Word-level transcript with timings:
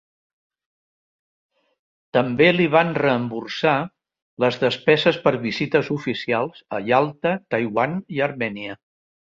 També 2.17 2.47
li 2.55 2.65
van 2.77 2.89
reemborsar 3.01 3.75
les 4.45 4.59
despeses 4.65 5.23
per 5.29 5.37
visites 5.47 5.93
oficials 6.01 6.67
a 6.81 6.85
Yalta, 6.91 7.39
Taiwan 7.55 7.99
i 8.19 8.29
Armènia. 8.31 8.81